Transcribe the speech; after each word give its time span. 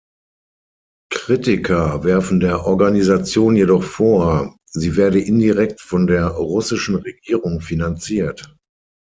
Kritiker 1.13 2.03
werfen 2.03 2.39
der 2.39 2.65
Organisation 2.65 3.55
jedoch 3.55 3.83
vor, 3.83 4.57
sie 4.65 4.95
werde 4.95 5.21
indirekt 5.21 5.79
von 5.79 6.07
der 6.07 6.25
russischen 6.27 6.95
Regierung 6.95 7.61
finanziert. 7.61 8.57